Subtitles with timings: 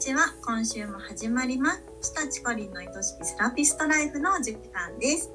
[0.00, 0.34] ちは。
[0.42, 5.30] 今週も始まりますたちこりんの愛しきセラピストライフの時間です。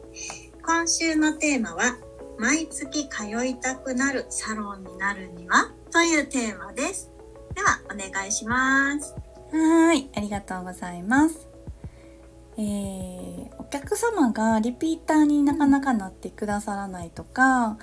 [0.66, 1.96] 今週のテーマは
[2.40, 7.12] 毎月通いたくなるサロンになるにはというテーマです。
[7.54, 9.14] ではお願いします。
[9.52, 11.48] はいありがとうございます。
[12.58, 17.78] えー、お客様がリピーターになかなかなってくださらないとか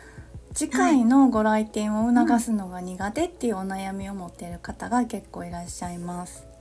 [0.52, 6.51] 次回のご来店を促すのが苦手っていうお悩みを持っている方が結構いらっしゃいます。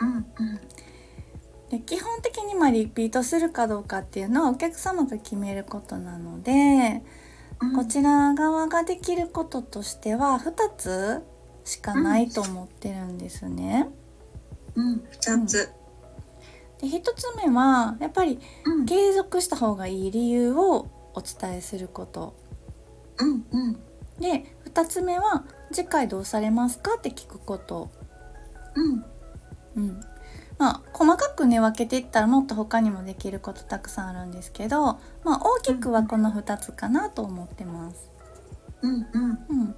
[0.00, 0.24] うんうん、
[1.70, 7.02] で基本的にまリピートするかどうかっていうのはお客様が決めることなので、
[7.60, 11.22] うん、こちら側ができることとしては2つ
[11.64, 13.88] しかないと思ってるんですね。
[14.74, 15.70] うん、2つ、
[16.80, 18.38] で1つ目はやっぱり
[18.86, 22.34] 継続した方がいい理由をお伝えすること。
[23.18, 23.72] うんうん、
[24.20, 27.90] で2つ目は「次回どうされますか?」って聞くこと。
[28.74, 29.04] うん
[29.76, 30.00] うん、
[30.58, 38.10] まあ細かくね分けていったらもっと他にもできることたくさんあるんですけど、まあ、大きくはこの2つかなと思ってます。
[38.82, 39.74] うんうんうん、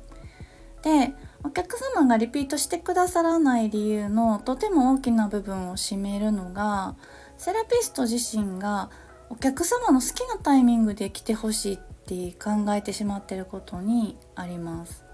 [0.82, 6.96] でお客様がリピートしてくださらない理由のとても大きな部分を占めるのが
[7.36, 8.90] セラピスト自身が
[9.30, 15.04] お客様の好きなタイミングで来てほしいっって考えてしまってることにあります。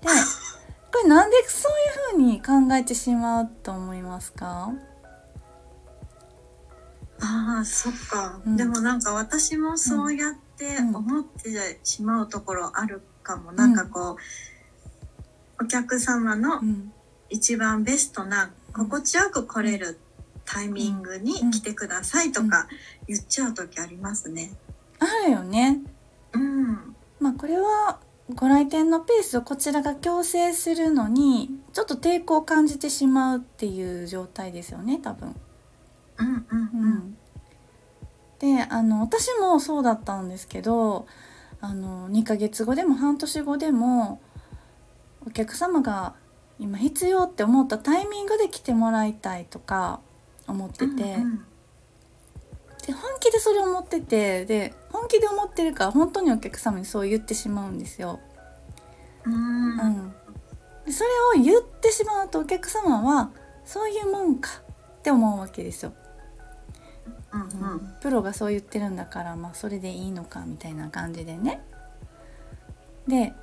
[0.00, 0.16] でこ
[1.02, 4.72] れなんでそういうふうに考えてしまうと思いますか？
[7.22, 14.16] ああそっか、うん、でもなんか私もそうやって思ってしまうところあるかも、うん、なんかこ
[15.58, 16.62] う、お客様の
[17.28, 19.98] 一番ベストな心地よく来れる
[20.46, 22.66] タイミングに来てくださいとか
[23.06, 24.52] 言っちゃう時ありますね。
[24.98, 25.80] あるよね。
[26.32, 26.96] うん。
[27.20, 27.68] まあこれは
[28.34, 35.34] ご来店のペースをこちらが強制するのにちょっと抵抗を感じてしまうっていう状態ですよね多分。
[36.18, 37.16] うんうんうん。
[38.38, 41.06] であの私もそうだったんですけど
[41.60, 44.20] あの2ヶ月後でも半年後でも
[45.26, 46.14] お客様が
[46.58, 50.00] 今必要って思ったタイミングで来てもらいたいとか
[50.46, 51.46] 思ってて、うんうん、
[52.90, 58.18] で本気でそれ思っててで本気で思ってるから本当にお客様にそう言ってしまうんですよ。
[59.24, 60.14] うん、うん、
[60.84, 63.30] でそれを言ってしまうとお客様は
[63.64, 64.50] そういうもんか
[64.98, 65.92] って思うわけですよ。
[67.32, 67.44] うんう
[67.76, 71.62] ん、プロがそう言ってるんだからまあそれでいいのかみたいな感じでね。
[73.06, 73.34] で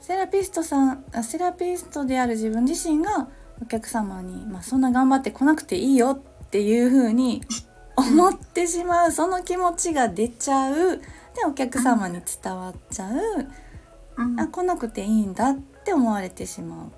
[0.00, 3.28] セラピストさんセラピストである自分自身が
[3.60, 6.10] お客様に、まあ、そんな頑張ってこなくていいよ
[6.44, 7.42] っていう風に
[7.96, 13.46] 思ってしまうその気持ちが出ちゃうでお客様に伝わっちゃう、
[14.16, 15.54] うん、あ来なくていいんだっ
[15.84, 16.90] て思われてしまうっ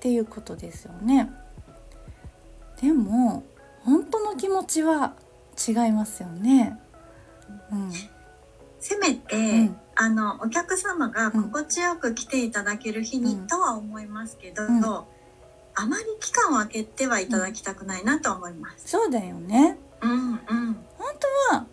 [0.00, 1.30] ていうことですよね。
[2.80, 3.44] でも
[3.84, 5.14] 本当の気持ちは
[5.56, 6.78] 違いますよね。
[7.70, 7.92] うん、
[8.80, 14.62] せめて、うん、あのお客様が心地よく来ていただける日に、とは思いますけど、
[15.74, 18.88] あまり期間を空けてはいただきたくないなと思います。
[18.88, 19.78] そうだよね。
[20.00, 20.38] うんうん。
[20.98, 21.14] 本
[21.50, 21.66] 当は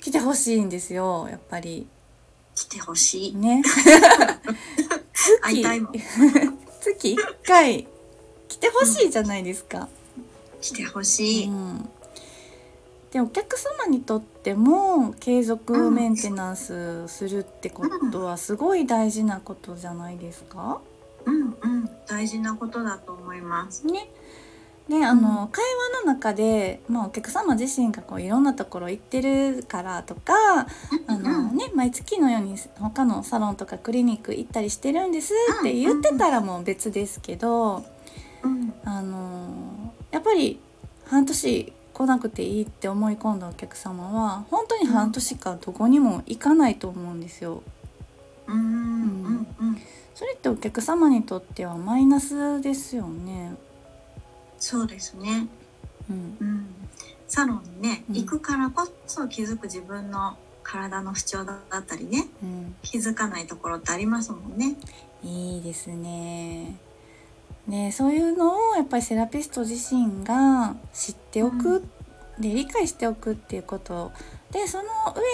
[0.00, 1.86] 来てほしいんですよ、やっぱり。
[2.54, 3.34] 来てほしい。
[3.34, 3.62] ね。
[5.40, 5.92] 会いたいもん。
[6.80, 7.86] 月一回
[8.48, 9.88] 来てほしいじゃないですか。
[10.16, 11.46] うん、来てほしい。
[11.46, 11.88] うん
[13.10, 20.82] でお客様にとっても継続メンテナンスするってことはすごい大事なことじゃないですか、
[21.24, 23.86] うんうん大事なことだと思います。
[23.86, 24.10] ね。
[24.88, 30.32] であの、うん、会話の中で、まあ、お客様自身がこういろんなところ行ってるからとか、
[31.06, 37.84] あのね、毎月のように他のサロンとかクリニック行ったりしてるんですって言ってたらもう別ですけど、
[38.42, 40.58] うん、あのやっぱり
[41.04, 47.62] 半年来なくていいって思い込んだお客様は本当に半年間どこにも行かないと思うんですよ。
[48.46, 49.46] うん。
[50.14, 53.54] それってお客様にとってはマイナスですよね。
[54.58, 55.46] そうですね。
[56.10, 56.66] うん、うん、
[57.26, 64.76] サロンにね、うん、行くからこそ気づく自分の体の不調だったりね、うん、気づかないところってありますもんね。
[65.22, 66.76] いいですね。
[67.66, 71.84] ね、そういうのをやっぱりセラピスト自身が知っておく、
[72.38, 74.12] で理解しておくっていうこと
[74.52, 74.84] でその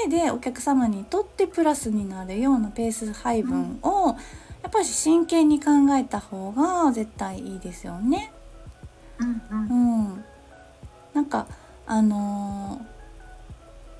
[0.09, 4.17] 上でお客様にとってプラスになるようなペース配分を、
[4.63, 8.33] やっぱり真剣に考えた方が絶対いいですよね。
[9.21, 10.25] うんうん、うん、
[11.13, 11.47] なんか
[11.87, 12.85] あの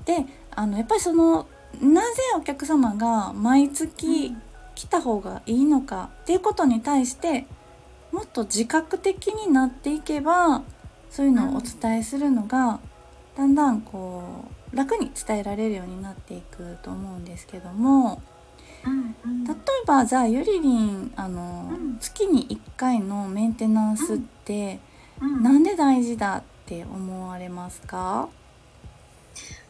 [0.03, 1.47] ー、であのやっぱりその
[1.81, 4.35] なぜお客様が毎月来
[4.75, 7.45] きた方がいいのかっていうことに対して
[8.11, 10.63] もっと自覚的になっていけば
[11.09, 12.79] そういうのをお伝えするのが
[13.35, 18.21] だんだんこう楽に伝えられるようになっていくと思うんですけども。
[18.85, 18.91] 例
[19.51, 24.79] えばじゃあゆりりんあの、うん、月に1回のメンテナンスって、
[25.21, 28.29] うん、なんで大事だって思われますか、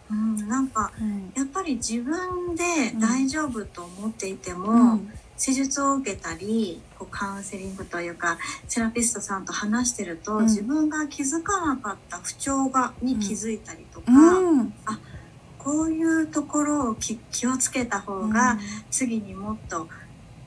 [0.09, 0.92] うん、なんか、
[1.36, 2.63] やっぱり自分で
[3.00, 5.00] 大丈夫と思っていても、
[5.38, 8.38] 施術を受けたりこうカウンセリングというか
[8.68, 15.00] セラピストさんと話してると、自分が気づかなかった不調がに気づいたりとか、うん、あ
[15.57, 18.59] こういうところを気をつけた方が
[18.91, 19.88] 次にもっと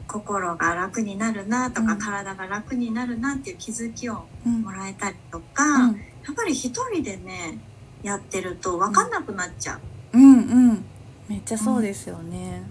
[0.09, 7.59] 心が楽になるなとか、体が楽になるなっていう気づきをもらえたりとか、やっぱり一人でね
[8.03, 9.81] やってると分かんなくなっちゃう。
[10.15, 10.23] うん。
[10.23, 10.85] うん。
[11.29, 12.63] めっちゃそうですよね。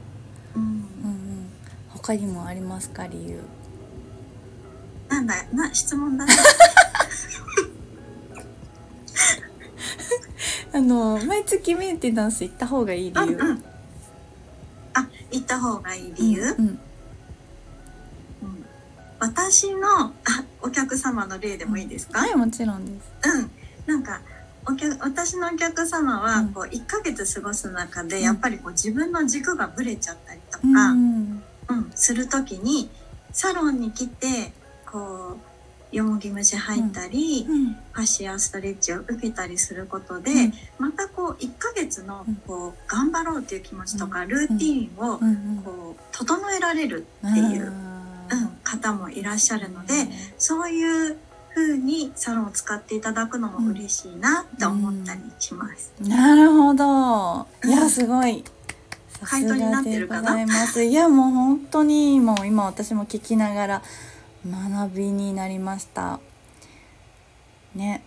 [0.55, 1.49] うん、うんうん。
[1.89, 3.41] 他にもありますか理由？
[5.09, 6.33] なんだな質問だね。
[10.73, 13.63] あの毎月メンテナンス行った方がいい理由、うんうん、
[14.93, 16.79] あ行った方がいい理由、うん、うん、
[19.49, 20.11] 私のあ
[20.61, 23.11] お客様の例でもいいですか、はいもちろんです。
[23.23, 23.51] うん。
[23.85, 24.19] なんか
[24.65, 32.89] お客私のお客様はこう1ヶ月過ごす中でやっぱりこう自分の軸がぶれちゃったりとか、うん、うん、する時に
[33.31, 34.51] サロンに来て
[34.91, 35.37] こ
[35.93, 45.17] うよもぎ虫入ったり、うん、ファシアストレッチを受けたりすることで、うん、またこう1ヶ月のこう頑張ろうという気持ちとか、ルーティンを
[45.63, 47.96] こう整えられるっていう、うん、
[48.63, 49.93] 方もいらっしゃるので、
[50.37, 51.17] そういう
[51.55, 55.93] 風にサロンを使っていただくのも嬉しいなって思ったりします。
[55.99, 57.47] なるほど。
[57.65, 58.43] いやすごい。
[59.23, 60.43] 回答になってるかな？
[60.43, 63.81] いやもう本当にもう今私も聞きながら。
[64.49, 66.21] 学びになりました。
[67.75, 68.01] ね。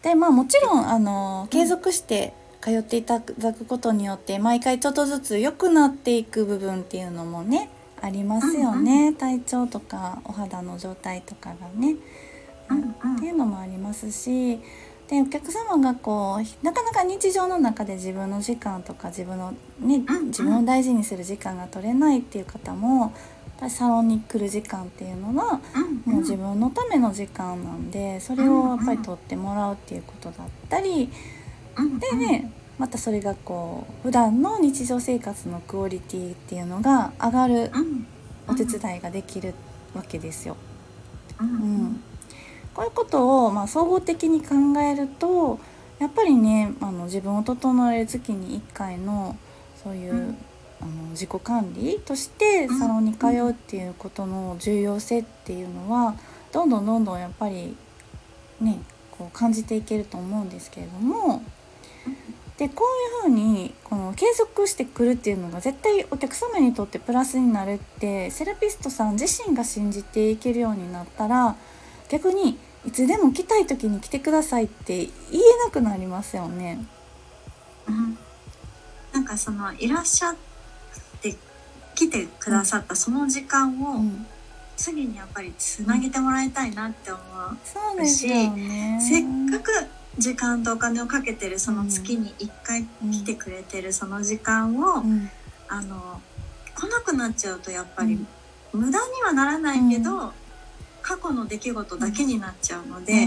[0.00, 7.68] でまあもちろんあの継続して通っていただくことによって毎回ちょっとずつ良くなっていく部分っていうのもね
[8.02, 14.60] ありますよね、体調とかお肌の状態とかがね、っていうのもありますし。
[15.08, 23.14] でお客様がこうなかなか日常の中で自分の時間とか自分のね自分を大事にする時間が取れないっていう方も
[23.70, 25.60] サロンに来る時間っていうのは、
[26.04, 31.10] もう自分のための時間なんでそれをやっぱり取ってもらうっていうことだったり、
[32.00, 37.72] でねまたそれがこう普段の日常生活のクオリティっていうのが上がる
[38.46, 39.54] お手伝いができる
[39.94, 40.56] わけですよ。
[41.40, 42.00] うん、
[42.74, 45.58] こういうことをまあ総合的に考えると
[45.98, 49.36] やっぱりねあの自分を整える月に1回の
[49.82, 50.34] そういう
[50.80, 56.14] あの自己管理としてサロンに通うっていうことの重要性っていうのは
[56.52, 57.76] どんどんどんどんやっぱり
[58.60, 58.80] ね
[59.10, 61.42] こう感じていけると思うんですけれども
[62.58, 62.84] でこ
[63.24, 71.56] ういうふうにこの継続してくるっていうのが絶対お客様にとってプラスになるってセラピストさん自身が信じていけるようになったら
[72.10, 76.84] 逆にいつでも来たい時に来てくださいって言えなくなりますよね。
[77.86, 78.18] うん、
[79.12, 80.36] なんかそのいらっしゃっ
[81.98, 84.00] 来てくださったその時間を、
[84.76, 87.20] 次にやっぱりつなげてもらいたいなって思
[88.00, 89.72] うし、ね、せっかく
[90.18, 95.30] 時間とお金をかけてるその月に1回来てくれてるその時間を、うん、
[95.68, 96.20] あの
[96.74, 98.18] 来なくなっちゃうとやっぱり
[98.72, 100.30] 無駄にはならないけど、うん、
[101.02, 103.26] 過去の出来事だけになっちゃうので、う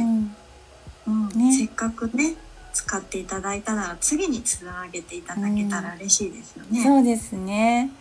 [1.12, 1.30] ん。
[1.36, 2.36] ね、せっかくね
[2.74, 6.84] 使っていただいたなら次につなげていただけたら嬉しいですよね。
[6.84, 7.92] そうですね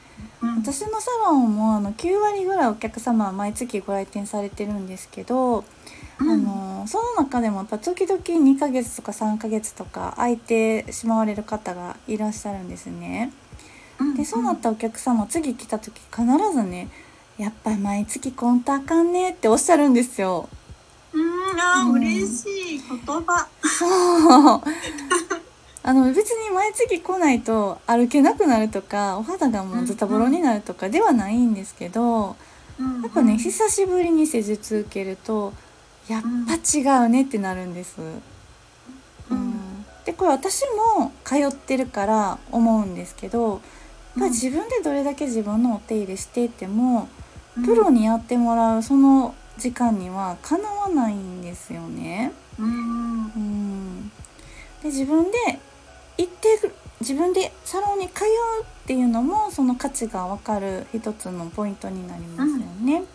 [0.41, 5.65] 私のサロンもあの9割ぐらいお客様は毎月ご来店されてるんですけど、
[6.21, 13.33] うん、あのその中でもやっぱ時々2ヶ月とか3ヶ月とか空いてしまわれる方がいらっしゃるんですね。
[14.17, 16.25] でそうなったお客様次来た時必
[16.55, 16.89] ずね
[17.37, 20.49] 「やっぱ毎月コントあかんね」っておっしゃるんですよ。
[21.13, 23.47] うんあ、うん、嬉しい言葉。
[23.63, 23.87] そ
[24.57, 24.63] う
[25.91, 32.37] あの別に毎月来ないと歩けなくなるとかお肌がもうズタボロになるとかではないんですけど、
[33.03, 35.53] やっぱね久しぶりに施術受けると
[36.07, 38.01] やっぱ違うねってなるんです。
[38.01, 40.63] うん、でこれ私
[40.97, 43.61] も通ってるから思うんですけどやっ
[44.21, 47.09] ぱ自分でどれだけ自分のお手入れしていても
[47.65, 52.31] プロにやってもらうその時間にはかなわないんですよね。
[52.61, 54.09] うん、うん。
[54.83, 55.59] で自分で
[56.21, 62.99] 行って自分でサロンに通うっていうのもその価値が分かる一つのポイントになりますよね。
[62.99, 63.07] うん、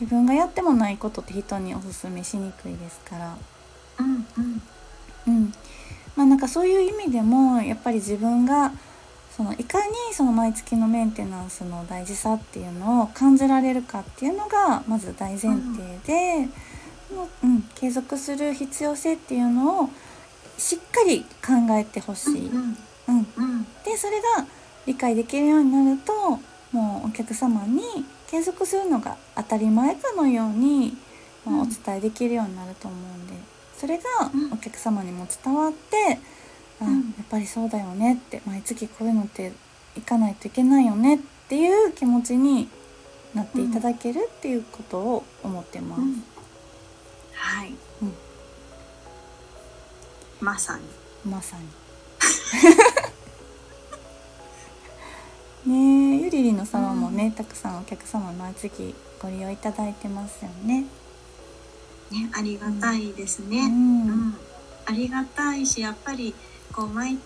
[0.00, 3.36] 自分がやってもないことって人におすすめしにくいですから。
[4.00, 4.62] うんうん、
[5.26, 5.52] うん。
[6.16, 8.72] まあ、なんかそういう意味でもやっぱり自分が
[9.36, 15.58] そのいかにその毎月のメンテナンスの大事さっていうのを感じられるかっていうのがまず大前提
[16.06, 16.48] で、
[17.42, 19.90] うん、うん、継続する必要性っていうのを
[20.58, 22.48] しっかり考えてほしい。
[22.48, 22.76] うん、
[23.08, 24.46] うん、でそれが
[24.86, 26.12] 理解できるようになると
[26.72, 27.82] もうお客様に
[28.26, 30.96] 継続するのが当たり前かのように、
[31.46, 33.34] まあ、お伝えできるようになると思うんで。
[33.78, 34.02] それが
[34.52, 36.18] お客様にも伝わって。
[36.80, 39.52] あ、やっぱりそうだよねって毎月こういうのって
[39.96, 42.68] 行かないといけないよねっていう気持ちに
[43.34, 46.02] なっていただけるっていうことを思ってます。
[46.02, 46.24] うん、
[47.32, 48.14] はい、うん、
[50.40, 51.30] まさに。
[51.30, 51.64] まさに。
[55.66, 60.82] ねゆりりのサロンもね、うん、たくさんお客様毎月ご利用いただいてますよね。
[62.10, 63.66] ねありがたいですね。
[63.66, 64.36] うん、
[64.86, 66.34] ありがたいしやっぱり
[66.72, 67.16] こう前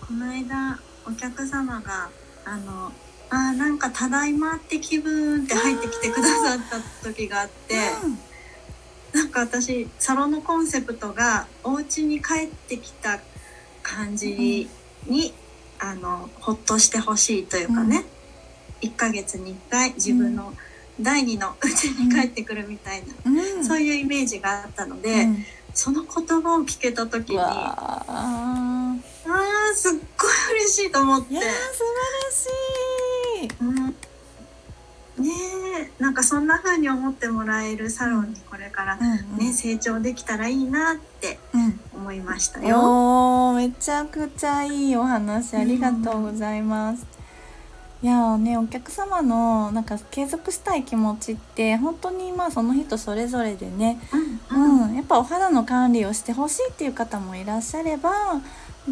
[0.00, 2.08] この間お客様が
[2.44, 2.92] あの
[3.30, 6.58] あなんか「ただいま」って気分って入ってきてくださっ
[7.02, 7.74] た時があって、
[8.04, 8.18] うん、
[9.12, 13.20] なんか私サロンのコンセプトがお家に帰ってきた
[13.82, 14.68] 感じ
[15.06, 15.32] に、
[15.80, 18.04] うん、あのほっとしてほしいというかね、
[18.82, 20.52] うん、1ヶ月に1回自分の
[21.00, 25.26] 第二の家に帰ってくるみたいな、うん、そういうイメージがあったので、
[25.72, 27.38] その言葉を聞けた時に。
[27.38, 28.96] あ
[29.74, 31.32] すっごい嬉しいと思って。
[31.32, 31.54] いや素晴
[33.38, 33.48] らしい。
[33.60, 33.89] うん、ね
[36.10, 41.38] なんかそんな風に思ってもらえるサロンにこれからね、うんうん、成長できたらいいなって
[41.94, 43.50] 思いましたよ。
[43.50, 47.06] おめちゃくちゃいいお話ありがとうございます。
[48.02, 54.00] いやねお客様のなんか継続したい気持ちって本当にまあその人それぞれでね、
[54.50, 58.10] うん、うん、やっぱお肌の管理をしてほしいっていう方もいらっしゃれば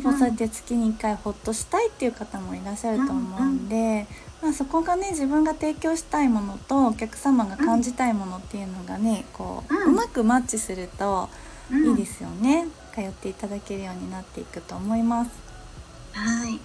[0.00, 4.06] そうやって月に1回ほっとしたいっていう方もいらっしゃると思うんで、
[4.48, 11.28] まあ、そこがね自分が提供したいものとお客様が感じたいものっていうのがねこう,、うまくマッチすると
[11.70, 15.30] いいですよね、通っていただけるようになっていくと思います。
[16.12, 16.58] はい。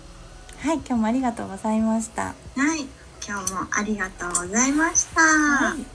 [0.60, 2.24] はい今日もありがとうございました。
[2.24, 2.34] は
[2.78, 2.88] い。
[3.28, 5.86] 今日もありがとうございました、はい。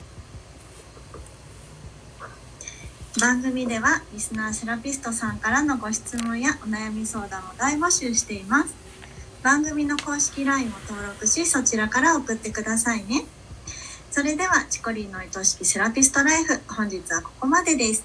[3.18, 8.87] 番組ではリスナーセラピストさんからのご質問やお悩み相談を大募集しています
[9.48, 13.24] 番組の公式 LINE を登録しそちらから送ってくださいね。
[14.10, 18.04] それではチコリンの愛しきセラピストライフ本日はここまでです。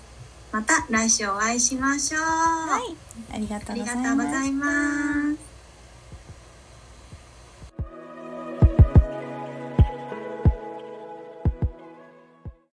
[0.53, 2.21] また来週お会いしましょう。
[2.21, 2.95] はい。
[3.33, 5.32] ありがとうございます